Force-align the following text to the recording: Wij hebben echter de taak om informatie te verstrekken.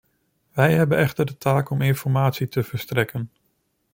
Wij 0.51 0.73
hebben 0.73 0.97
echter 0.97 1.25
de 1.25 1.37
taak 1.37 1.69
om 1.69 1.81
informatie 1.81 2.47
te 2.47 2.63
verstrekken. 2.63 3.31